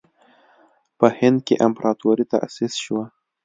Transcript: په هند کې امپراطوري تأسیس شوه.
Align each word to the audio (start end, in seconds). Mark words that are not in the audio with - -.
په 0.99 1.07
هند 1.19 1.37
کې 1.47 1.55
امپراطوري 1.67 2.25
تأسیس 2.33 2.73
شوه. 2.83 3.03